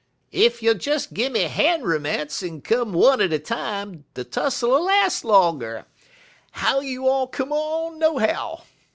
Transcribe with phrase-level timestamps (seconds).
[0.33, 4.83] Ef you'll des gimme han' roomance en come one at a time, de tussle 'll
[4.85, 5.85] las' longer.
[6.53, 8.63] How you all come on, nohow?'